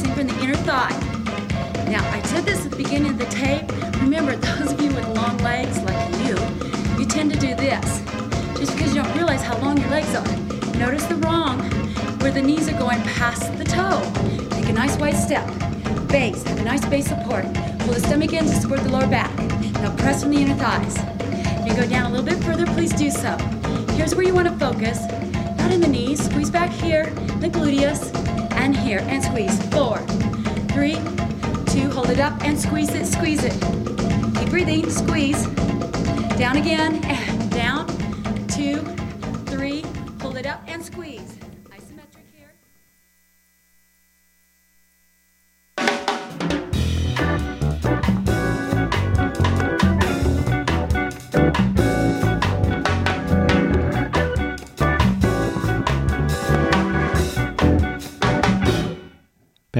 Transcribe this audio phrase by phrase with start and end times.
[0.00, 0.98] pressing from the inner thigh.
[1.90, 3.70] Now, I said this at the beginning of the tape.
[4.00, 6.36] Remember, those of you with long legs like you,
[6.98, 8.00] you tend to do this
[8.58, 10.26] just because you don't realize how long your legs are.
[10.78, 11.60] Notice the wrong
[12.20, 14.00] where the knees are going past the toe.
[14.50, 15.46] Take a nice wide step.
[16.08, 17.44] Base, have a nice base support.
[17.80, 19.34] Pull the stomach in to support the lower back.
[19.74, 20.96] Now press from the inner thighs.
[20.98, 23.36] If You go down a little bit further, please do so.
[23.94, 25.00] Here's where you want to focus.
[25.58, 26.24] Not in the knees.
[26.24, 27.06] Squeeze back here,
[27.40, 28.19] the gluteus,
[28.60, 29.58] and here, and squeeze.
[29.68, 29.98] Four,
[30.74, 30.94] three,
[31.66, 33.54] two, hold it up, and squeeze it, squeeze it.
[34.38, 35.46] Keep breathing, squeeze.
[36.36, 37.02] Down again,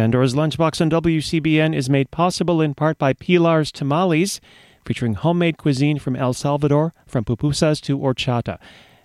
[0.01, 4.41] Pandora's Lunchbox on WCBN is made possible in part by Pilar's Tamales,
[4.83, 8.59] featuring homemade cuisine from El Salvador, from pupusas to horchata.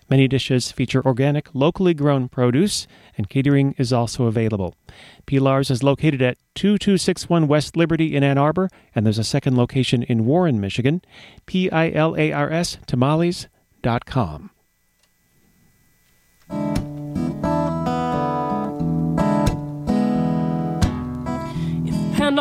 [0.10, 4.78] Many dishes feature organic, locally grown produce, and catering is also available.
[5.26, 10.02] Pilar's is located at 2261 West Liberty in Ann Arbor, and there's a second location
[10.04, 11.02] in Warren, Michigan.
[11.46, 14.50] P I L A R S tamales.com.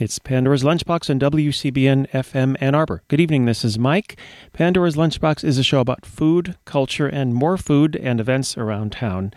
[0.00, 3.02] It's Pandora's Lunchbox on WCBN FM Ann Arbor.
[3.08, 4.16] Good evening, this is Mike.
[4.52, 9.32] Pandora's Lunchbox is a show about food, culture, and more food and events around town.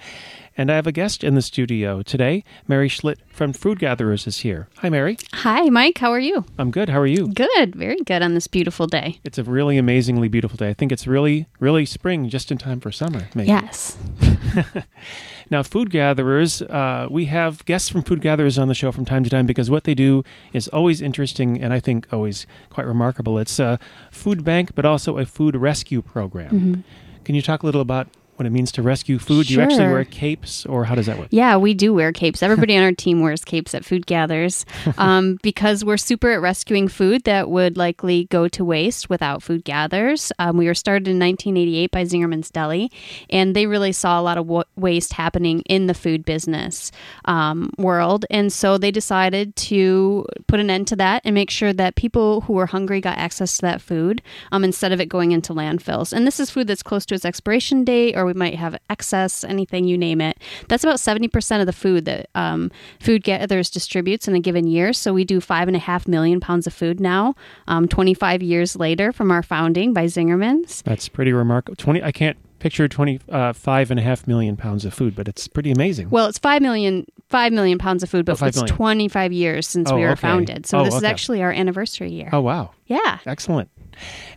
[0.56, 2.44] And I have a guest in the studio today.
[2.68, 4.68] Mary Schlitt from Food Gatherers is here.
[4.78, 5.18] Hi, Mary.
[5.34, 5.98] Hi, Mike.
[5.98, 6.46] How are you?
[6.60, 6.90] I'm good.
[6.90, 7.30] How are you?
[7.30, 7.76] Good.
[7.76, 9.20] Very good on this beautiful day.
[9.24, 10.70] It's a really amazingly beautiful day.
[10.70, 13.48] I think it's really, really spring just in time for summer, maybe.
[13.48, 13.98] Yes.
[15.52, 19.22] Now, Food Gatherers, uh, we have guests from Food Gatherers on the show from time
[19.26, 20.24] to time because what they do
[20.54, 23.38] is always interesting and I think always quite remarkable.
[23.38, 23.78] It's a
[24.12, 26.86] food bank, but also a food rescue program.
[27.26, 28.08] Can you talk a little about
[28.42, 29.46] what it means to rescue food?
[29.46, 31.28] Do you actually wear capes, or how does that work?
[31.30, 32.42] Yeah, we do wear capes.
[32.42, 34.66] Everybody on our team wears capes at Food Gatherers
[34.98, 39.64] um, because we're super at rescuing food that would likely go to waste without Food
[39.64, 40.32] Gatherers.
[40.40, 42.92] Um, we were started in 1988 by Zingerman's Deli,
[43.30, 46.92] and they really saw a lot of wa- waste happening in the food business
[47.26, 48.26] um, world.
[48.32, 52.42] And so they decided to put an end to that and make sure that people
[52.42, 56.12] who were hungry got access to that food um, instead of it going into landfills.
[56.12, 59.44] And this is food that's close to its expiration date, or we might have excess,
[59.44, 60.38] anything you name it.
[60.70, 64.94] That's about 70% of the food that um, Food Gatherers distributes in a given year.
[64.94, 67.36] So we do five and a half million pounds of food now,
[67.68, 70.82] um, 25 years later from our founding by Zingerman's.
[70.84, 71.76] That's pretty remarkable.
[71.76, 75.72] 20, I can't picture 25 and a half million pounds of food, but it's pretty
[75.72, 76.10] amazing.
[76.10, 78.76] Well, it's five million five million pounds of food, but Oh, it's million.
[78.76, 80.20] 25 years since Oh, we were okay.
[80.22, 80.66] founded.
[80.66, 82.30] So Oh, this is actually our anniversary year.
[82.34, 82.72] oh, wow.
[82.88, 83.20] Yeah.
[83.26, 83.70] Excellent.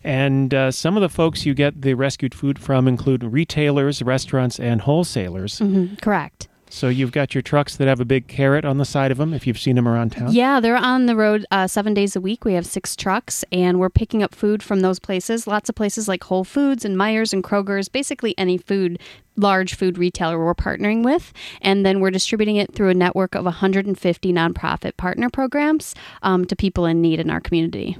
[0.03, 4.59] And uh, some of the folks you get the rescued food from include retailers, restaurants,
[4.59, 5.61] and wholesalers.
[5.61, 6.49] Mhm, correct.
[6.71, 9.33] So you've got your trucks that have a big carrot on the side of them
[9.33, 10.33] if you've seen them around town.
[10.33, 12.45] Yeah, they're on the road uh, seven days a week.
[12.45, 15.47] We have six trucks, and we're picking up food from those places.
[15.47, 18.99] Lots of places like Whole Foods and Meijer's and Kroger's, basically any food,
[19.37, 21.33] large food retailer we're partnering with.
[21.63, 25.95] And then we're distributing it through a network of 150 nonprofit partner programs
[26.25, 27.97] um, to people in need in our community.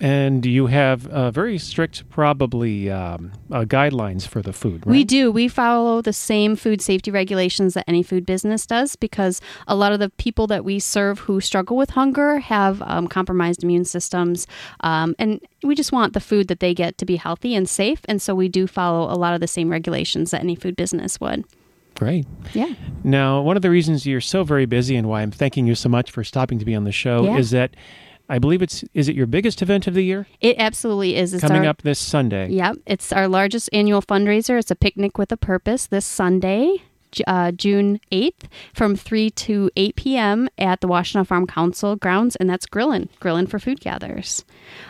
[0.00, 4.90] And you have uh, very strict, probably, um, uh, guidelines for the food, right?
[4.90, 5.30] We do.
[5.30, 9.92] We follow the same food safety regulations that any food business does because a lot
[9.92, 14.48] of the people that we serve who struggle with hunger have um, compromised immune systems.
[14.80, 18.00] Um, and we just want the food that they get to be healthy and safe.
[18.06, 21.20] And so we do follow a lot of the same regulations that any food business
[21.20, 21.44] would.
[21.94, 22.26] Great.
[22.52, 22.74] Yeah.
[23.04, 25.88] Now, one of the reasons you're so very busy and why I'm thanking you so
[25.88, 27.36] much for stopping to be on the show Yeah.
[27.36, 27.76] is that
[28.28, 31.34] I believe it's is it your biggest event of the year It absolutely is.
[31.34, 32.48] It's coming our- up this Sunday.
[32.50, 34.58] Yep, it's our largest annual fundraiser.
[34.58, 36.76] It's a picnic with a purpose this Sunday,
[37.26, 40.48] uh, June 8th, from 3 to 8 p.m.
[40.58, 44.44] at the Washtenaw Farm Council grounds, and that's Grillin', Grillin' for Food Gatherers.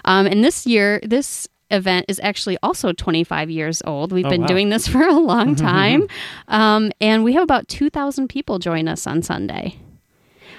[0.04, 4.12] Um, and this year, this event is actually also 25 years old.
[4.12, 4.46] We've Oh, been wow.
[4.46, 6.06] doing this for a long time,
[6.48, 9.76] um, and we have about 2,000 people join us on Sunday.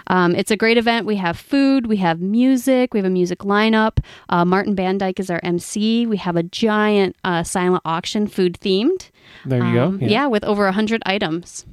[0.08, 1.06] Um, it's a great event.
[1.06, 4.00] We have food, we have music, we have a music lineup.
[4.30, 6.06] Uh, Martin Van Dyke is our MC.
[6.06, 9.10] We have a giant uh, silent auction, food themed.
[9.46, 10.06] There you Um, go.
[10.06, 10.28] yeah.
[10.28, 11.66] with over 100 items.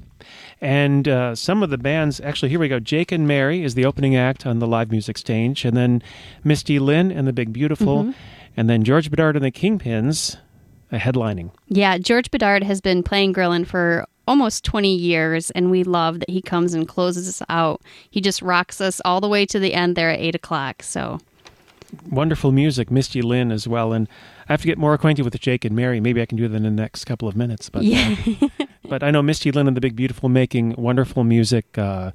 [0.61, 2.79] And uh, some of the bands, actually, here we go.
[2.79, 6.02] Jake and Mary is the opening act on the live music stage, and then
[6.44, 8.11] Misty Lynn and the Big Beautiful, Mm-hmm.
[8.56, 10.37] and then George Bedard and the Kingpins
[10.93, 11.50] uh, headlining.
[11.69, 16.30] Yeah, George Bedard has been playing Grillin for almost 20 years, and we love that
[16.30, 17.80] he comes and closes us out.
[18.10, 20.82] He just rocks us all the way to the end there at 8 o'clock.
[20.82, 21.20] So,
[22.10, 23.92] Wonderful music, Misty Lynn as well.
[23.92, 24.08] And
[24.48, 26.00] I have to get more acquainted with Jake and Mary.
[26.00, 27.69] Maybe I can do that in the next couple of minutes.
[27.69, 28.16] But, yeah.
[28.40, 28.48] uh,
[28.88, 31.76] but I know Misty Lynn and the Big Beautiful making wonderful music.
[31.76, 32.12] Uh,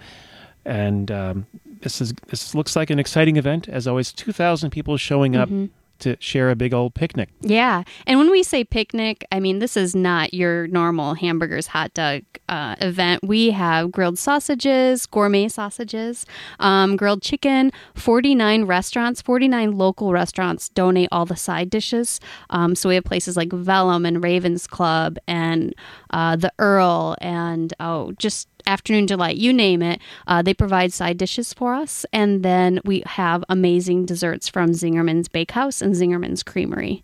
[0.65, 1.45] and um,
[1.81, 3.69] this is this looks like an exciting event.
[3.69, 5.65] As always, 2,000 people showing up Mm-hmm.
[6.00, 7.30] To share a big old picnic.
[7.42, 7.84] Yeah.
[8.06, 12.24] And when we say picnic, I mean, this is not your normal hamburgers, hot dog
[12.50, 13.24] uh, event.
[13.24, 16.26] We have grilled sausages, gourmet sausages,
[16.60, 17.72] um, grilled chicken.
[17.96, 22.20] 49 restaurants, 49 local restaurants donate all the side dishes.
[22.50, 25.74] Um, so we have places like Vellum and Ravens Club and
[26.12, 31.18] uh, the Earl and, oh, just afternoon delight you name it uh, they provide side
[31.18, 32.06] dishes for us.
[32.14, 37.04] And then we have amazing desserts from zingerman's bakehouse and zingerman's creamery.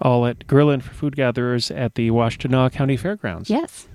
[0.00, 3.48] All at Grillin for Food Gatherers at the Washtenaw County Fairgrounds.
[3.48, 3.86] yes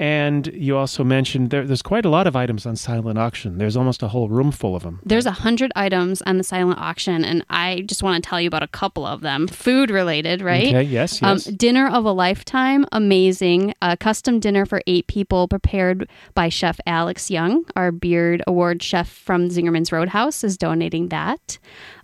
[0.00, 3.58] And you also mentioned there, there's quite a lot of items on silent auction.
[3.58, 4.98] There's almost a whole room full of them.
[5.04, 8.48] there's a hundred items on the silent auction and i just want to tell you
[8.48, 11.44] about a couple of them food related right Okay, yes, Um, yes.
[11.44, 13.74] dinner of a lifetime, amazing.
[13.82, 17.64] A custom dinner for eight people prepared by Chef Alex Young.
[17.76, 21.58] Our Beard Award chef from Zingerman's Roadhouse is donating that.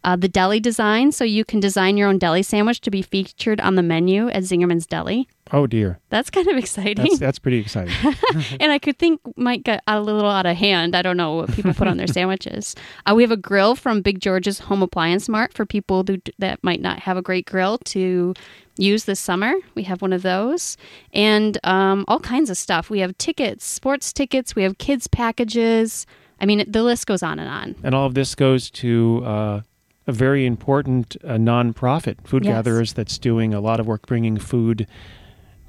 [0.04, 3.60] Uh, the deli design, so you can design your own deli sandwich to be featured
[3.60, 5.28] on the menu at Zingerman's Deli.
[5.52, 7.04] Oh dear, That's kind of exciting.
[7.04, 7.94] that's that's pretty exciting.
[8.60, 10.94] and I could think might get a little out of hand.
[10.96, 12.74] I don't know what people put on their sandwiches.
[13.04, 16.62] Uh, we have a grill from Big George's Home Appliance Mart for people who, that
[16.64, 18.34] might not have a great grill to
[18.78, 19.54] use this summer.
[19.74, 20.76] We have one of those,
[21.12, 22.90] and um, all kinds of stuff.
[22.90, 24.54] We have tickets, sports tickets.
[24.56, 26.06] We have kids packages.
[26.40, 27.74] I mean, the list goes on and on.
[27.82, 29.60] and all of this goes to uh,
[30.06, 32.52] a very important uh, nonprofit, Food Yes.
[32.56, 34.86] Gatherers, that's doing a lot of work bringing food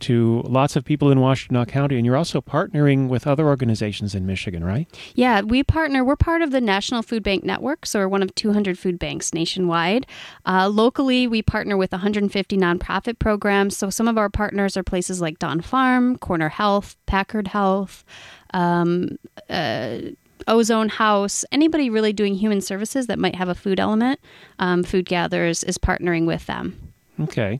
[0.01, 1.97] to lots of people in Washtenaw County.
[1.97, 4.87] And you're also partnering with other organizations in Michigan, right?
[5.15, 6.03] Yeah, we partner.
[6.03, 9.33] We're part of the National Food Bank Network, so we're one of 200 food banks
[9.33, 10.05] nationwide.
[10.45, 13.77] Uh, locally, we partner with 150 nonprofit programs.
[13.77, 18.03] So some of our partners are places like Dawn Farm, Corner Health, Packard Health,
[18.53, 19.17] um,
[19.49, 19.99] uh,
[20.47, 21.43] Ozone House.
[21.51, 24.19] Anybody really doing human services that might have a food element,
[24.59, 26.86] um, Food Gatherers is partnering with them.
[27.19, 27.59] Okay.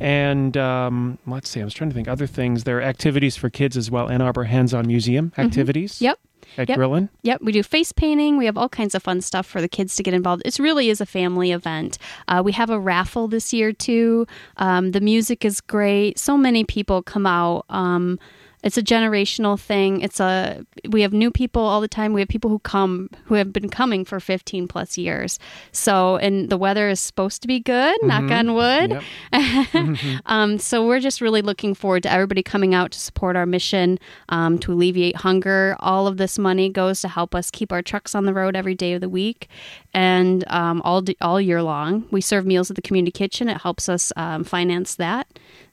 [0.00, 2.64] And um, let's see, I was trying to think other things.
[2.64, 4.08] There are activities for kids as well.
[4.08, 6.04] Ann Arbor Hands on Museum activities Mm-hmm.
[6.04, 6.18] Yep.
[6.58, 6.78] at Yep.
[6.78, 7.08] Grillin.
[7.22, 8.36] Yep, we do face painting.
[8.36, 10.42] We have all kinds of fun stuff for the kids to get involved.
[10.44, 11.96] It really is a family event.
[12.28, 14.26] Uh, we have a raffle this year too.
[14.56, 16.18] Um, the music is great.
[16.18, 17.64] So many people come out.
[17.68, 18.18] Um,
[18.62, 20.00] it's a generational thing.
[20.00, 22.12] It's a we have new people all the time.
[22.12, 25.38] We have people who come who have been coming for 15 plus years.
[25.72, 27.96] So and the weather is supposed to be good.
[28.02, 28.90] Knock on wood.
[28.90, 29.96] Yep.
[30.26, 33.98] Um, so we're just really looking forward to everybody coming out to support our mission
[34.28, 35.76] um, to alleviate hunger.
[35.80, 38.74] All of this money goes to help us keep our trucks on the road every
[38.74, 39.48] day of the week,
[39.94, 42.06] and um, all d- all year long.
[42.10, 43.48] We serve meals at the community kitchen.
[43.48, 45.26] It helps us um, finance that,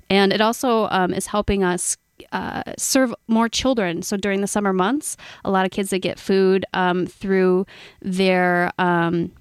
[0.09, 1.97] and it also um, is helping us.
[2.31, 4.01] Uh, serve more children.
[4.01, 7.65] So during the summer months, a lot of kids that get food um, through
[8.01, 9.31] their um,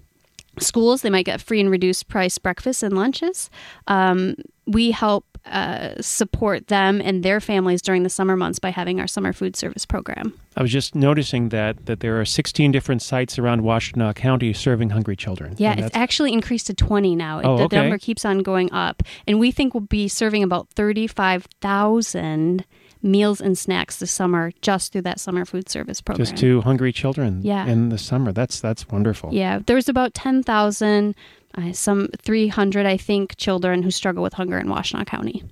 [0.58, 1.02] schools.
[1.02, 3.50] They might get free and reduced price breakfasts and lunches.
[3.86, 4.34] Um,
[4.66, 9.06] we help uh, support them and their families during the summer months by having our
[9.06, 10.32] summer food service program.
[10.56, 14.90] I was just noticing that that there are 16 different sites around Washtenaw County serving
[14.90, 15.54] hungry children.
[15.58, 17.42] Yeah, it's actually increased to 20 now.
[17.42, 17.76] Oh, the okay.
[17.76, 19.02] number keeps on going up.
[19.28, 22.64] And we think we'll be serving about 35,000
[23.06, 26.24] meals and snacks this summer just through that summer food service program.
[26.26, 27.66] just to hungry children Yeah.
[27.66, 28.32] in the summer.
[28.32, 29.32] That's that's wonderful.
[29.32, 31.14] Yeah, there's about 10,000,
[31.56, 35.42] uh, some 300, I think, children who struggle with hunger in Washtenaw County.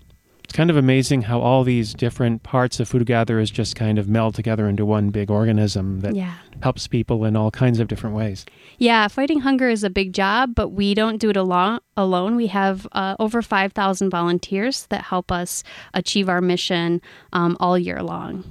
[0.55, 4.09] It's kind of amazing how all these different parts of Food Gatherers just kind of
[4.09, 6.35] meld together into one big organism that Yeah.
[6.63, 8.47] helps people in all kinds of different ways.
[8.79, 12.37] Yeah, fighting hunger is a big job, but we don't do it alo- alone.
[12.37, 18.01] We have uh, over 5,000 volunteers that help us achieve our mission um, all year
[18.01, 18.45] long.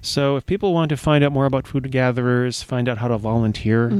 [0.00, 3.18] So if people want to find out more about Food Gatherers, find out how to
[3.18, 3.90] volunteer,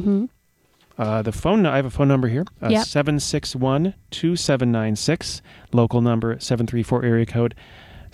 [0.98, 2.72] uh, the phone I have a phone number here, uh, Mm-hmm.
[2.72, 2.86] Yep.
[2.86, 7.54] 761 2796, local number 734 area code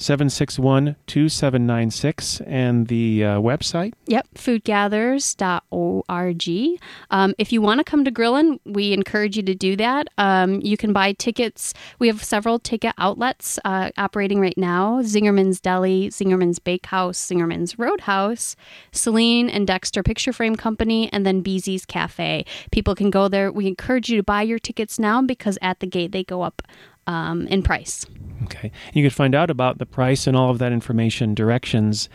[0.03, 2.41] 761 2796.
[2.43, 3.95] And the uh, website?
[4.07, 6.81] Yep, foodgatherers.org.
[7.11, 10.09] Um, if you want to come to Grillin', we encourage you to do that.
[10.19, 11.73] Um, you can buy tickets.
[11.99, 18.57] We have several ticket outlets uh, operating right now Zingerman's Deli, Zingerman's Bakehouse, Zingerman's Roadhouse,
[18.91, 22.45] Saline and Dexter Picture Frame Company, and then Beezy's Cafe.
[22.71, 23.53] People can go there.
[23.53, 26.63] We encourage you to buy your tickets now because at the gate they go up
[27.07, 28.07] um, in price.
[28.45, 28.71] Okay.
[28.93, 32.09] You can find out about the price and all of that information, directions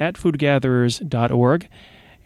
[0.00, 1.68] at foodgatherers.org.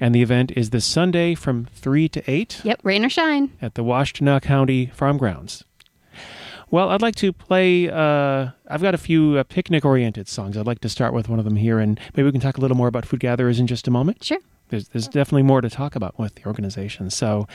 [0.00, 3.52] And the event is this Sunday from 3 to 8 Yep, rain or shine.
[3.62, 5.64] at the Washtenaw County Farm Grounds.
[6.71, 7.90] Well, I'd like to play.
[7.90, 10.57] Uh, I've got a few uh, picnic oriented songs.
[10.57, 12.61] I'd like to start with one of them here, and maybe we can talk a
[12.62, 14.25] little more about Food Gatherers in just a moment.
[14.25, 14.38] Sure.
[14.71, 17.11] There's, there's definitely more to talk about with the organization.
[17.11, 17.47] So,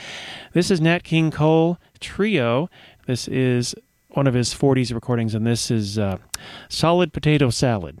[0.52, 2.70] this is Nat King Cole Trio.
[3.06, 3.74] This is
[4.10, 6.18] one of his 40s recordings, and this is uh,
[6.68, 8.00] Solid Potato Salad.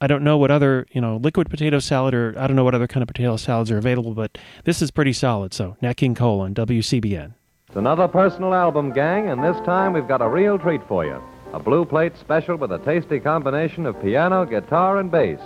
[0.00, 2.74] I don't know what other, you know, liquid potato salad or I don't know what
[2.74, 5.54] other kind of potato salads are available, but this is pretty solid.
[5.54, 7.34] So, Nat King Cole on WCBN.
[7.68, 11.22] It's another personal album, gang, and this time we've got a real treat for you.
[11.52, 15.38] A blue plate special with a tasty combination of piano, guitar, and bass.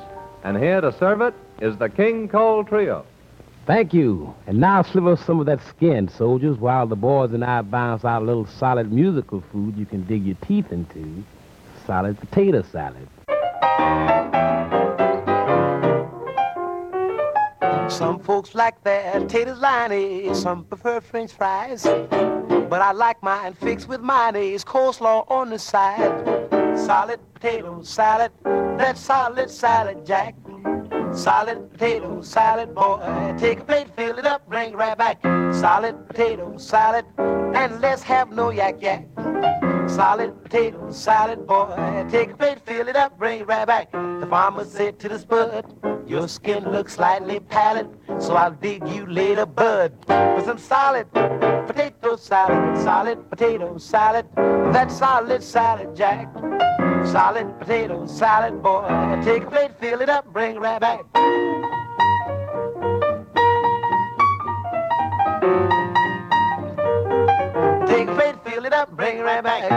[0.42, 3.04] And here to serve it is the King Cole Trio.
[3.66, 4.32] Thank you.
[4.46, 8.22] And now sliver some of that skin, soldiers, while the boys and I bounce out
[8.22, 11.24] a little solid musical food you can dig your teeth into.
[11.84, 13.08] Solid potato salad.
[17.90, 21.82] Some folks like their taters liney, some prefer french fries.
[21.82, 26.78] But I like mine fixed with mayonnaise, coleslaw on the side.
[26.78, 30.36] Solid potato salad, that solid salad, Jack.
[31.16, 33.34] Solid potato salad, boy.
[33.38, 35.22] Take a plate, fill it up, bring it right back.
[35.54, 39.06] Solid potato salad, and let's have no yak yak.
[39.88, 42.06] Solid potato salad, boy.
[42.10, 43.92] Take a plate, fill it up, bring it right back.
[43.92, 45.64] The farmer said to the spud,
[46.06, 49.94] Your skin looks slightly pallid, so I'll dig you later, bud.
[50.06, 56.28] For some solid potato salad, solid potato salad, that solid salad, Jack.
[57.12, 58.82] Solid potato salad, boy.
[59.24, 61.04] Take a plate, fill it up, bring it right back.
[67.86, 69.70] Take a plate, fill it up, bring it right back.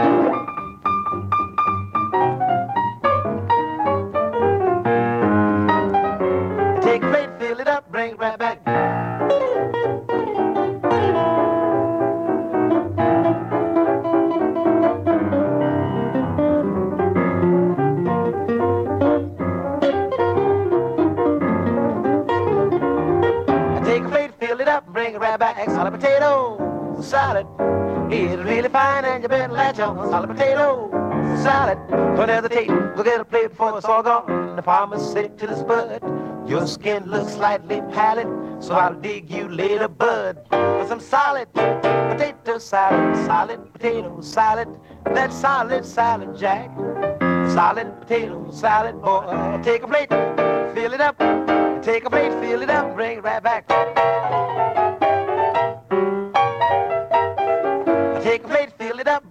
[25.66, 25.74] Back.
[25.74, 27.46] Solid potato salad.
[28.12, 29.96] It's really fine and you better latch on.
[30.10, 30.90] Solid potato
[31.42, 31.78] salad.
[31.88, 32.68] Don't hesitate.
[32.96, 34.56] Look at the plate before it's all gone.
[34.56, 36.02] The farmer said to the spud,
[36.48, 38.28] Your skin looks slightly pallid,
[38.62, 40.46] so I'll dig you later, bud.
[40.50, 44.68] For some solid potato salad, solid potato salad.
[45.04, 46.70] That solid salad, Jack.
[47.50, 49.60] Solid potato salad, boy.
[49.62, 50.10] Take a plate,
[50.74, 51.18] fill it up.
[51.82, 54.59] Take a plate, fill it up, bring it right back.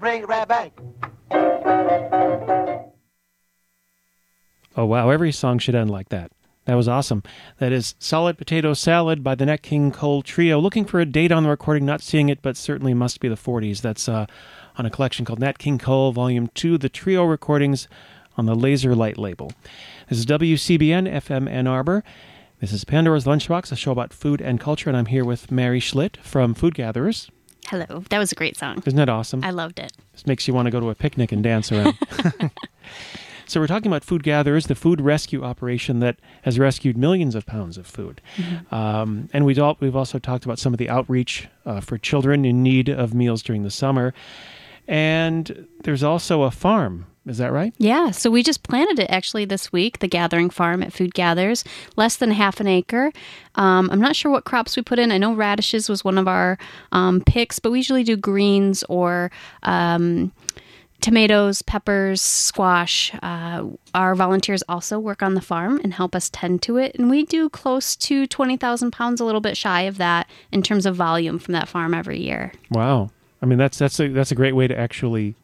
[0.09, 0.71] Bring.
[4.75, 5.09] Oh, wow.
[5.09, 6.31] Every song should end like that.
[6.65, 7.23] That was awesome.
[7.57, 10.59] That is Solid Potato Salad by the Nat King Cole Trio.
[10.59, 13.35] Looking for a date on the recording, not seeing it, but certainly must be the
[13.35, 13.81] 40s.
[13.81, 14.27] That's uh,
[14.77, 17.87] on a collection called Nat King Cole, Volume 2, the trio recordings
[18.37, 19.51] on the Laser Light label.
[20.09, 22.03] This is WCBN FM Ann Arbor.
[22.61, 25.79] This is Pandora's Lunchbox, a show about food and culture, and I'm here with Mary
[25.79, 27.31] Schlitt from Food Gatherers.
[27.67, 28.03] Hello.
[28.09, 28.81] That was a great song.
[28.85, 29.43] Isn't that awesome?
[29.43, 29.91] I loved it.
[30.13, 31.97] This makes you want to go to a picnic and dance around.
[33.47, 37.45] so we're talking about Food Gatherers, the food rescue operation that has rescued millions of
[37.45, 38.21] pounds of food.
[38.71, 42.43] Um, and we've, all, we've also talked about some of the outreach uh, for children
[42.45, 44.13] in need of meals during the summer.
[44.87, 47.05] And there's also a farm.
[47.29, 47.75] Is that right?
[47.77, 51.63] Yeah, so we just planted it actually this week, the Gathering Farm at Food Gatherers,
[51.95, 53.11] less than half an acre.
[53.53, 55.11] Um, I'm not sure what crops we put in.
[55.11, 56.57] I know radishes was one of our
[56.91, 59.29] um, picks, but we usually do greens or
[59.61, 60.31] um,
[61.01, 63.13] tomatoes, peppers, squash.
[63.21, 67.11] Uh, our volunteers also work on the farm and help us tend to it, and
[67.11, 70.95] we do close to 20,000 pounds, a little bit shy of that in terms of
[70.95, 72.51] volume from that farm every year.
[72.71, 73.11] Wow.
[73.41, 75.35] I mean, that's that's a that's a great way to actually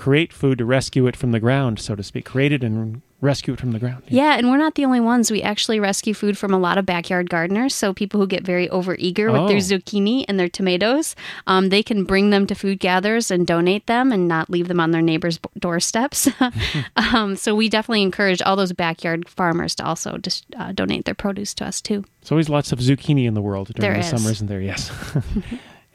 [0.00, 3.52] create food to rescue it from the ground, so to speak, create it and rescue
[3.52, 4.02] it from the ground.
[4.08, 5.30] Yeah, and we're not the only ones.
[5.30, 7.74] We actually rescue food from a lot of backyard gardeners.
[7.74, 9.78] So people who get very overeager with their Oh.
[9.78, 11.14] zucchini and their tomatoes,
[11.46, 14.80] um, they can bring them to food gatherers and donate them and not leave them
[14.80, 16.28] on their neighbors' doorsteps.
[16.96, 21.14] um, so we definitely encourage all those backyard farmers to also just uh, donate their
[21.14, 22.04] produce to us too.
[22.22, 24.08] There's always lots of zucchini in the world during There the is.
[24.08, 24.62] summer, isn't there?
[24.62, 24.90] Yes.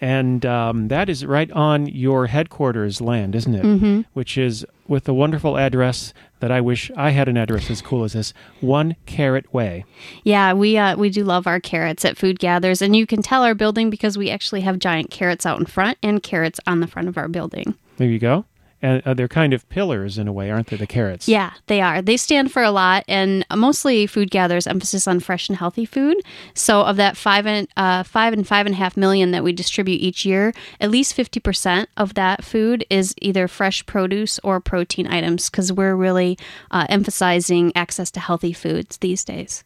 [0.02, 3.64] and um, that is right on your headquarters land, isn't it?
[3.64, 4.02] Mm-hmm.
[4.14, 8.04] Which is with the wonderful address that I wish I had an address as cool
[8.04, 9.86] as this One Carrot Way.
[10.24, 13.44] Yeah, we uh, we do love our carrots at food gatherers, and you can tell
[13.44, 16.88] our building because we actually have giant carrots out in front and carrots on the
[16.88, 17.76] front of our building.
[17.98, 18.46] There you go.
[18.86, 20.78] Uh, they're kind of pillars in a way, aren't they?
[20.78, 21.28] The carrots.
[21.28, 22.02] Yeah, they are.
[22.02, 26.18] They stand for a lot, and mostly food gatherers emphasis on fresh and healthy food.
[26.54, 29.54] So, of that five and uh, five and five and a half million that we
[29.54, 34.60] distribute each year, at least fifty percent of that food is either fresh produce or
[34.60, 36.38] protein items, because we're really
[36.72, 39.64] uh, emphasizing access to healthy foods these days.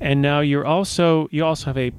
[0.00, 1.92] And now you're also you also have a,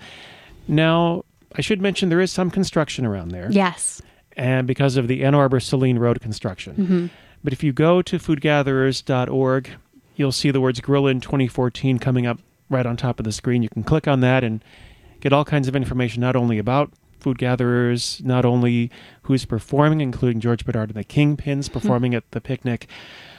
[0.69, 1.25] Now,
[1.57, 4.01] I should mention there is some construction around there Yes.
[4.37, 6.75] and because of the Ann Arbor Saline Road construction.
[6.77, 7.07] Mm-hmm.
[7.43, 9.71] But if you go to foodgatherers.org,
[10.15, 13.65] you'll see the words Grillin 2014 coming up right on top of the screen.
[13.65, 14.63] You can click on that and
[15.21, 18.91] get all kinds of information not only about food gatherers, not only
[19.23, 22.89] who's performing, including George Bedard and the Kingpins performing at the picnic,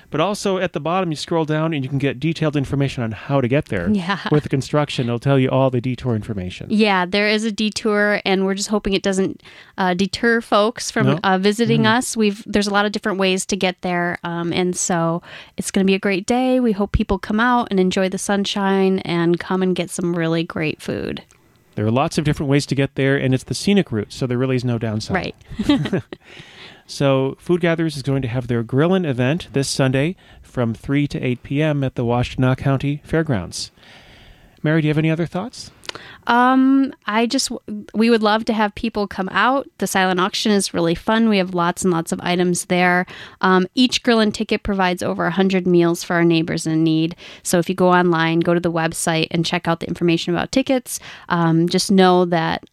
[0.10, 3.12] but also at the bottom you scroll down and you can get detailed information on
[3.14, 3.90] how to get there.
[3.90, 4.20] Yeah.
[4.30, 6.68] With the construction, it'll tell you all the detour information.
[6.70, 9.42] Yeah, there is a detour, and we're just hoping it doesn't
[9.78, 11.20] uh, deter folks from No?
[11.24, 12.18] uh, visiting us.
[12.18, 15.22] We've there's a lot of different ways to get there, um, and so
[15.56, 16.60] it's going to be a great day.
[16.60, 20.44] We hope people come out and enjoy the sunshine and come and get some really
[20.44, 21.24] great food.
[21.76, 24.28] There are lots of different ways to get there, and it's the scenic route, so
[24.28, 25.34] there really is no downside.
[25.70, 26.04] Right.
[26.92, 31.20] So, Food Gatherers is going to have their Grillin' event this Sunday from 3 to
[31.22, 31.86] 8 p.m.
[31.86, 33.72] at the Washtenaw County Fairgrounds.
[34.62, 35.72] Mary, do you have any other thoughts?
[36.28, 37.52] Um, I just
[37.94, 39.68] we would love to have people come out.
[39.80, 41.30] The silent auction is really fun.
[41.30, 43.06] We have lots and lots of items there.
[43.42, 47.16] Um, each grill and ticket provides over 100 meals for our neighbors in need.
[47.44, 50.52] So if you go online, go to the website and check out the information about
[50.52, 51.00] tickets,
[51.30, 52.64] um, just know that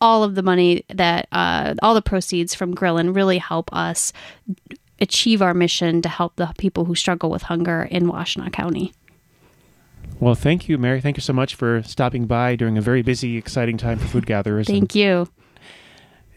[0.00, 4.12] all of the money that uh, all the proceeds from Grillin really help us
[5.00, 8.92] achieve our mission to help the people who struggle with hunger in Washtenaw County.
[10.18, 11.00] Well, thank you, Mary.
[11.00, 14.26] Thank you so much for stopping by during a very busy, exciting time for Food
[14.26, 14.66] Gatherers.
[14.66, 15.28] Thank you.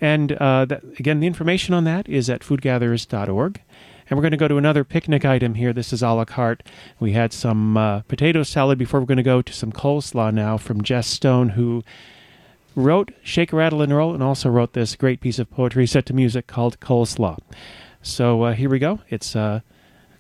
[0.02, 3.62] And uh, that, again, the information on that is at foodgatherers.org.
[4.10, 5.72] And we're going to go to another picnic item here.
[5.72, 6.64] This is a la carte.
[7.00, 9.00] We had some uh, potato salad before.
[9.00, 11.84] We're going to go to some coleslaw now from Jesse Stone, who
[12.76, 16.14] wrote Shake, Rattle, and Roll and also wrote this great piece of poetry set to
[16.14, 17.38] music called Coleslaw.
[18.02, 19.00] So uh, here we go.
[19.10, 19.62] It's uh,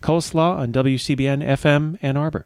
[0.02, 2.46] Coleslaw on WCBN FM Ann Arbor.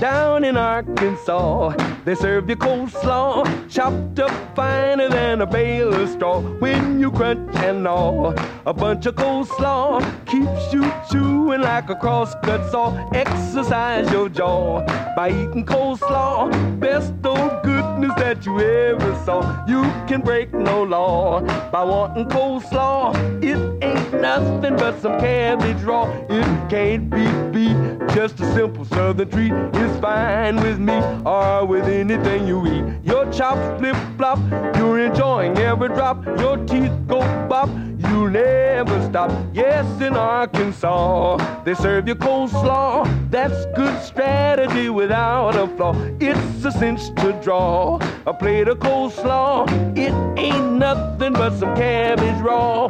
[0.00, 6.40] Down in Arkansas they serve you coleslaw, chopped up finer than a bale of straw.
[6.40, 8.32] When you crunch and gnaw,
[8.64, 13.10] a bunch of coleslaw keeps you chewing like a crosscut saw.
[13.10, 16.80] Exercise your jaw by eating coleslaw.
[16.80, 19.66] Best old goodness that you ever saw.
[19.66, 23.12] You can break no law by wanting coleslaw.
[23.44, 26.10] It ain't nothing but some cabbage raw.
[26.28, 27.98] It can't be beat.
[28.14, 32.84] Just a simple southern treat is fine with me or with anything you eat.
[33.04, 34.38] Your chops flip flop,
[34.76, 36.24] you're enjoying every drop.
[36.38, 37.68] Your teeth go bop,
[37.98, 39.30] you never stop.
[39.52, 43.30] Yes, in Arkansas, they serve you coleslaw.
[43.30, 45.94] That's good strategy without a flaw.
[46.18, 49.68] It's a cinch to draw a plate of coleslaw.
[49.96, 52.88] It ain't nothing but some cabbage raw.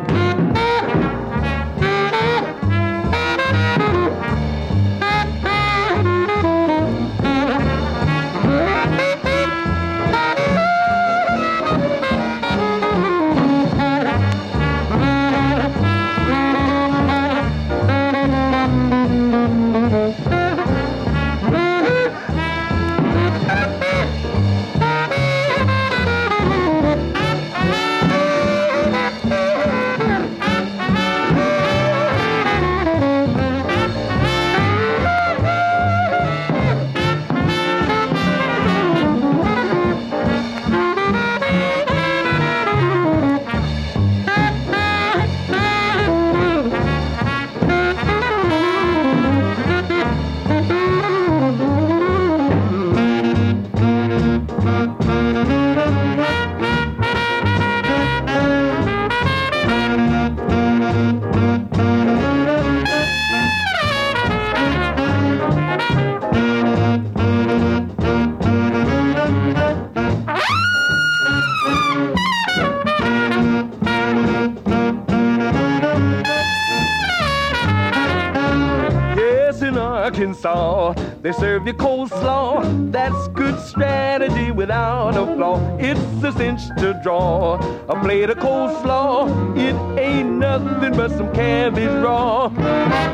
[82.91, 85.61] That's good strategy without a flaw.
[85.79, 89.57] It's a cinch to draw a plate of coleslaw.
[89.57, 92.49] It ain't nothing but some cabbage raw.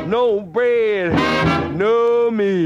[0.05, 1.13] No bread,
[1.75, 2.65] no meat,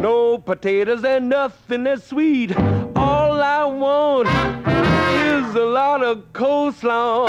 [0.00, 2.56] no potatoes, and nothing that's sweet.
[2.96, 7.28] All I want is a lot of coleslaw.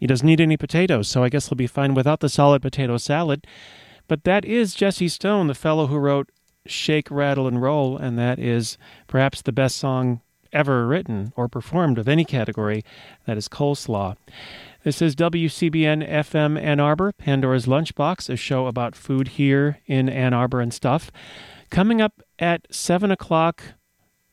[0.00, 2.98] He doesn't need any potatoes, so I guess he'll be fine without the solid potato
[2.98, 3.46] salad.
[4.08, 6.30] But that is Jesse Stone, the fellow who wrote
[6.66, 10.20] Shake, Rattle, and Roll, and that is perhaps the best song
[10.52, 12.84] ever written or performed of any category.
[13.26, 14.16] That is Coleslaw.
[14.84, 20.32] This is WCBN FM Ann Arbor, Pandora's Lunchbox, a show about food here in Ann
[20.32, 21.10] Arbor and stuff.
[21.70, 23.62] Coming up at 7 o'clock,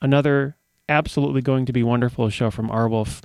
[0.02, 0.56] another
[0.88, 3.22] absolutely going to be wonderful show from Arwulf.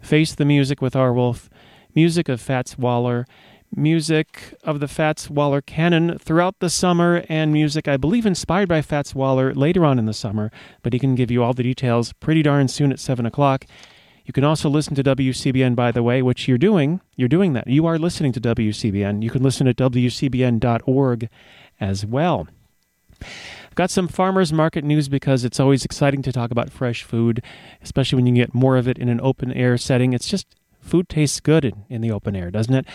[0.00, 1.48] Face the Music with Arwulf,
[1.94, 3.26] music of Fats Waller,
[3.76, 8.82] music of the Fats Waller canon throughout the summer, and music, I believe, inspired by
[8.82, 10.50] Fats Waller later on in the summer,
[10.82, 13.66] but he can give you all the details pretty darn soon at 7 o'clock.
[14.24, 17.00] You can also listen to WCBN, by the way, which you're doing.
[17.16, 17.66] You're doing that.
[17.66, 19.22] You are listening to WCBN.
[19.22, 21.28] You can listen at WCBN.org
[21.80, 22.48] as well.
[23.20, 27.42] I've got some farmers market news because it's always exciting to talk about fresh food,
[27.82, 30.12] especially when you get more of it in an open air setting.
[30.12, 30.46] It's just
[30.80, 32.86] food tastes good in, in the open air, doesn't it?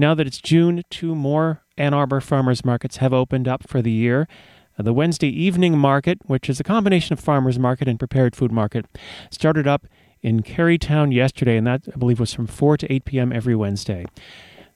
[0.00, 3.90] Now that it's June, two more Ann Arbor farmers markets have opened up for the
[3.90, 4.28] year.
[4.78, 8.52] Uh, The Wednesday evening market, which is a combination of farmers market and prepared food
[8.52, 8.86] market,
[9.32, 9.88] started up
[10.22, 13.32] in Kerrytown yesterday, and that I believe was from 4 to 8 p.m.
[13.32, 14.06] every Wednesday.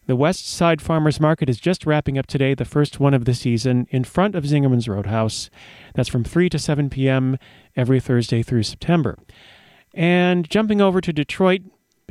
[0.07, 3.35] The West Side Farmers Market is just wrapping up today, the first one of the
[3.35, 5.49] season, in front of Zingerman's Roadhouse.
[5.95, 7.39] That's from 3 to 7 p.m.
[7.77, 9.17] every Thursday through September.
[9.95, 11.63] And jumping over to Detroit,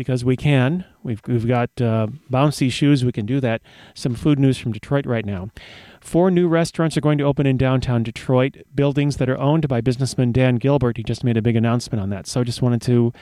[0.01, 3.61] because we can, we've, we've got uh, bouncy shoes, we can do that.
[3.93, 5.51] Some food news from Detroit right now.
[5.99, 9.79] Four new restaurants are going to open in downtown Detroit, buildings that are owned by
[9.79, 10.97] businessman Dan Gilbert.
[10.97, 12.25] He just made a big announcement on that.
[12.25, 13.13] So I just wanted to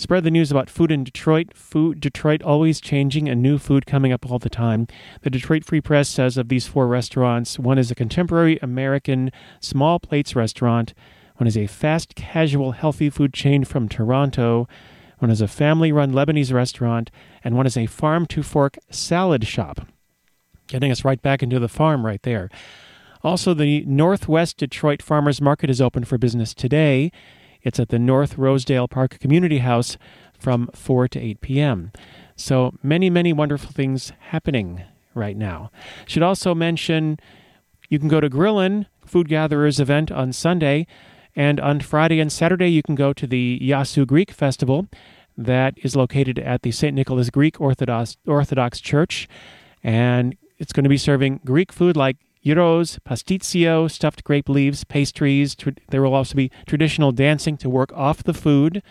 [0.00, 1.52] Spread the news about food in Detroit.
[1.54, 4.86] Food Detroit always changing and new food coming up all the time.
[5.20, 9.98] The Detroit Free Press says of these four restaurants, one is a contemporary American small
[10.00, 10.94] plates restaurant,
[11.36, 14.66] one is a fast casual healthy food chain from Toronto,
[15.20, 17.10] one is a family run Lebanese restaurant,
[17.44, 19.86] and one is a farm to fork salad shop.
[20.66, 22.50] Getting us right back into the farm right there.
[23.22, 27.12] Also, the Northwest Detroit Farmers Market is open for business today.
[27.62, 29.98] It's at the North Rosedale Park Community House
[30.38, 31.92] from 4 to 8 p.m.
[32.34, 34.82] So many, many wonderful things happening
[35.14, 35.70] right now.
[36.06, 37.18] Should also mention
[37.90, 40.86] you can go to Grillin Food Gatherers event on Sunday,
[41.34, 44.88] and on Friday and Saturday you can go to the Yassou Greek Festival
[45.36, 46.94] that is located at the St.
[46.94, 49.28] Nicholas Greek Orthodox, Orthodox Church.
[49.82, 55.56] And it's going to be serving Greek food like gyros, pastitsio, stuffed grape leaves, pastries.
[55.88, 58.82] There will also be traditional dancing to work off the food,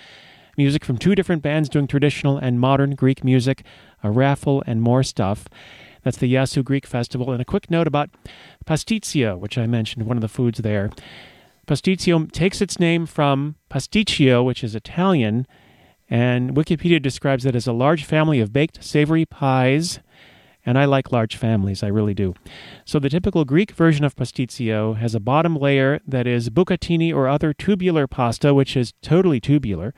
[0.57, 3.63] music from two different bands doing traditional and modern Greek music,
[4.03, 5.47] a raffle, and more stuff.
[6.03, 7.31] That's the Yassou Greek Festival.
[7.31, 8.09] And a quick note about
[8.65, 10.89] pastitsio, which I mentioned, one of the foods there.
[11.69, 15.45] Pastitsio takes its name from pasticcio, which is Italian,
[16.09, 19.99] and Wikipedia describes it as a large family of baked savory pies.
[20.65, 22.33] And I like large families, I really do.
[22.85, 27.27] So the typical Greek version of pasticcio has a bottom layer that is bucatini or
[27.27, 29.93] other tubular pasta, which is totally tubular,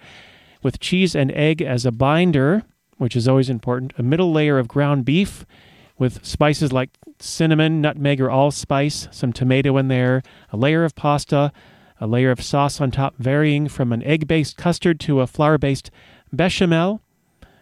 [0.61, 2.63] with cheese and egg as a binder,
[2.97, 5.45] which is always important, a middle layer of ground beef
[6.01, 11.53] with spices like cinnamon, nutmeg, or allspice, some tomato in there, a layer of pasta,
[11.99, 15.59] a layer of sauce on top, varying from an egg based custard to a flour
[15.59, 15.91] based
[16.33, 17.01] bechamel,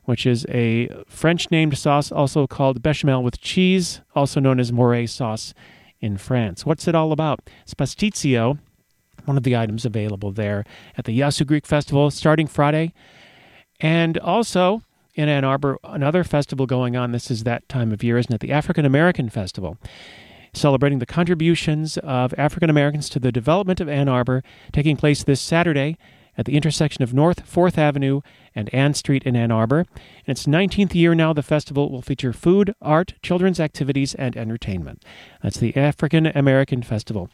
[0.06, 5.06] which is a French named sauce also called bechamel with cheese, also known as Mornay
[5.06, 5.54] sauce
[6.00, 6.66] in France.
[6.66, 7.42] What's it all about?
[7.64, 8.58] It's pastitsio,
[9.26, 10.64] one of the items available there
[10.98, 12.94] at the Yassou Greek Festival starting Friday.
[13.82, 14.84] And also
[15.20, 17.12] in Ann Arbor, another festival going on.
[17.12, 18.40] This is that time of year, isn't it?
[18.40, 19.78] The African American Festival
[20.54, 25.42] celebrating the contributions of African Americans to the development of Ann Arbor, taking place this
[25.42, 25.98] Saturday
[26.38, 28.22] at the intersection of North 4th Avenue
[28.56, 29.82] and Ann Street in Ann Arbor.
[30.26, 35.04] In its 19th year now, the festival will feature food, art, children's activities, and entertainment.
[35.44, 37.30] That's the African American Festival.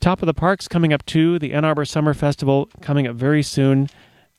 [0.00, 3.42] Top of the Parks coming up too, the Ann Arbor Summer Festival coming up very
[3.42, 3.88] soon.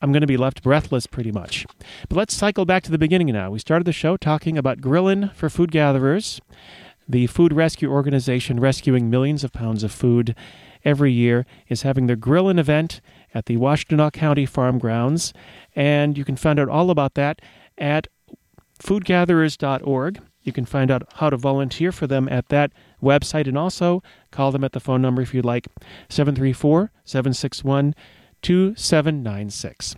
[0.02, 1.66] I'm going to be left breathless pretty much.
[2.08, 3.50] But let's cycle back to the beginning now.
[3.50, 6.40] We started the show talking about Grillin' for food gatherers
[7.08, 10.36] the food rescue organization rescuing millions of pounds of food
[10.84, 13.02] every year is having their Grillin' event
[13.34, 15.34] at the Washtenaw County Farm Grounds.
[15.76, 17.42] And you can find out all about that
[17.78, 18.08] at
[18.80, 20.22] foodgatherers.org.
[20.44, 24.52] You can find out how to volunteer for them at that website and also call
[24.52, 25.68] them at the phone number if you'd like
[26.10, 27.94] 734 761
[28.42, 29.96] 2796.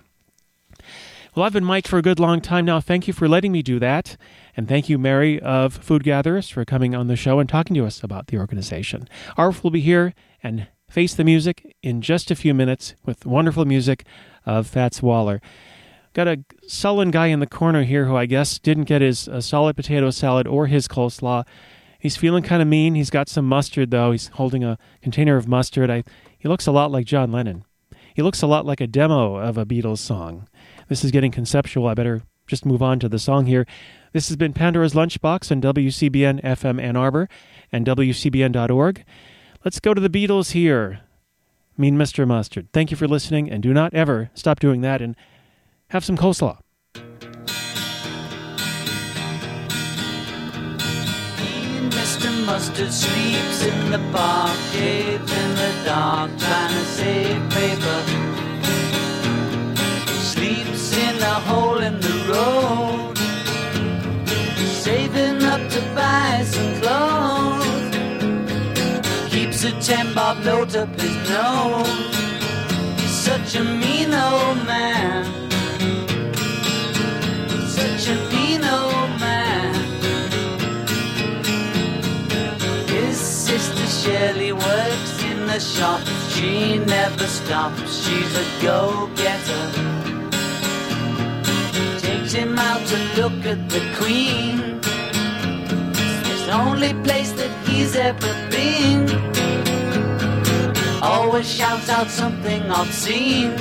[1.35, 2.79] Well, I've been Mike for a good long time now.
[2.81, 4.17] Thank you for letting me do that.
[4.57, 7.85] And thank you, Mary of Food Gatherers, for coming on the show and talking to
[7.85, 9.07] us about the organization.
[9.37, 13.63] Arf will be here and face the music in just a few minutes with wonderful
[13.63, 14.05] music
[14.45, 15.39] of Fats Waller.
[16.13, 19.39] Got a sullen guy in the corner here who I guess didn't get his uh,
[19.39, 21.45] solid potato salad or his coleslaw.
[21.99, 22.95] He's feeling kind of mean.
[22.95, 24.11] He's got some mustard, though.
[24.11, 25.91] He's holding a container of mustard.
[25.91, 26.03] I,
[26.37, 27.65] he looks a lot like John Lennon.
[28.19, 30.49] He looks a lot like a demo of a Beatles song.
[30.89, 31.87] This is getting conceptual.
[31.87, 33.65] I better just move on to the song here.
[34.11, 37.29] This has been Pandora's Lunchbox on WCBN FM Ann Arbor
[37.71, 39.05] and WCBN.org.
[39.63, 40.99] Let's go to the Beatles here.
[41.77, 42.27] Mean Mr.
[42.27, 42.67] Mustard.
[42.73, 45.15] Thank you for listening, and do not ever stop doing that and
[45.91, 46.59] have some coleslaw.
[52.49, 57.99] Mustard sleeps in the park, caves in the dark, trying to save paper
[60.31, 63.15] Sleeps in a hole in the road,
[64.65, 67.95] saving up to buy some clothes.
[69.31, 72.15] Keeps a ten bob note up his nose.
[73.27, 75.48] Such a mean old man.
[84.01, 86.01] Shirley works in the shop.
[86.29, 88.05] She never stops.
[88.05, 89.89] She's a go-getter
[91.99, 94.79] Takes him out to look at the Queen.
[96.29, 99.09] It's the only place that he's ever been.
[101.03, 103.57] Always shouts out something obscene.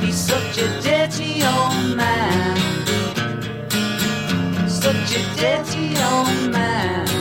[0.00, 2.56] He's such a dirty old man.
[4.68, 7.19] Such a dirty old man.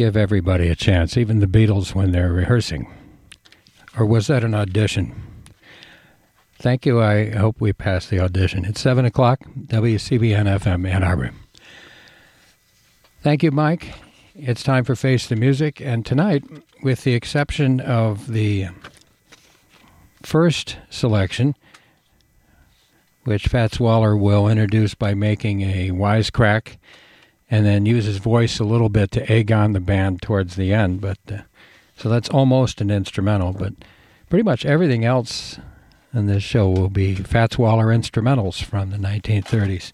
[0.00, 2.90] Give everybody a chance, even the Beatles when they're rehearsing.
[3.98, 5.14] Or was that an audition?
[6.58, 7.02] Thank you.
[7.02, 8.64] I hope we pass the audition.
[8.64, 11.32] It's 7 o'clock, WCBN FM Ann Arbor.
[13.20, 13.92] Thank you, Mike.
[14.34, 15.82] It's time for Face the Music.
[15.82, 16.44] And tonight,
[16.82, 18.68] with the exception of the
[20.22, 21.54] first selection,
[23.24, 26.78] which Fats Waller will introduce by making a wisecrack
[27.50, 30.72] and then use his voice a little bit to egg on the band towards the
[30.72, 31.00] end.
[31.00, 31.38] But uh,
[31.96, 33.52] so that's almost an instrumental.
[33.52, 33.74] But
[34.28, 35.58] pretty much everything else
[36.14, 39.92] in this show will be Fats Waller instrumentals from the 1930s.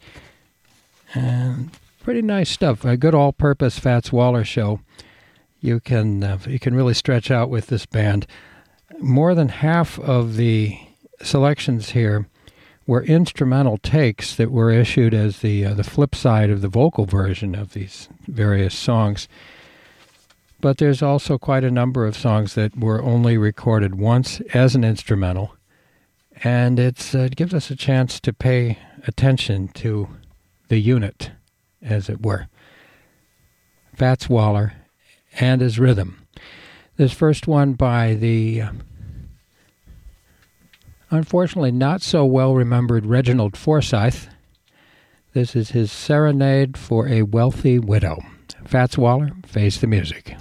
[1.14, 1.70] And
[2.02, 2.84] pretty nice stuff.
[2.84, 4.80] A good all-purpose Fats Waller show.
[5.60, 8.26] You can uh, you can really stretch out with this band.
[9.00, 10.78] More than half of the
[11.22, 12.28] selections here
[12.86, 17.04] were instrumental takes that were issued as the uh, the flip side of the vocal
[17.04, 19.28] version of these various songs.
[20.60, 24.84] But there's also quite a number of songs that were only recorded once as an
[24.84, 25.54] instrumental,
[26.42, 30.08] and it's uh, it gives us a chance to pay attention to
[30.68, 31.30] the unit,
[31.82, 32.48] as it were.
[33.94, 34.74] Fats Waller
[35.40, 36.26] and his rhythm.
[36.96, 38.70] This first one by the uh,
[41.10, 44.28] unfortunately not so well remembered Reginald Foresythe.
[45.32, 48.18] This is his serenade for a wealthy widow.
[48.64, 50.36] Fats Waller, face the music.